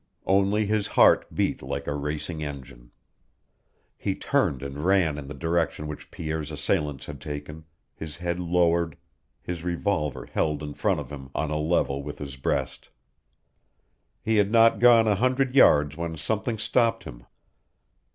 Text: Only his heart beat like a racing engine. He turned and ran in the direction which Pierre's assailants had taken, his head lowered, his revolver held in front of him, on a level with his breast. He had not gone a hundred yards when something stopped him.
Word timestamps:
Only 0.25 0.65
his 0.65 0.87
heart 0.87 1.27
beat 1.35 1.61
like 1.61 1.85
a 1.85 1.93
racing 1.93 2.41
engine. 2.43 2.89
He 3.99 4.15
turned 4.15 4.63
and 4.63 4.83
ran 4.83 5.15
in 5.19 5.27
the 5.27 5.35
direction 5.35 5.85
which 5.85 6.09
Pierre's 6.09 6.49
assailants 6.49 7.05
had 7.05 7.21
taken, 7.21 7.65
his 7.93 8.17
head 8.17 8.39
lowered, 8.39 8.97
his 9.43 9.63
revolver 9.63 10.25
held 10.25 10.63
in 10.63 10.73
front 10.73 10.99
of 10.99 11.11
him, 11.11 11.29
on 11.35 11.51
a 11.51 11.59
level 11.59 12.01
with 12.01 12.17
his 12.17 12.35
breast. 12.35 12.89
He 14.23 14.37
had 14.37 14.51
not 14.51 14.79
gone 14.79 15.07
a 15.07 15.13
hundred 15.13 15.53
yards 15.55 15.95
when 15.95 16.17
something 16.17 16.57
stopped 16.57 17.03
him. 17.03 17.27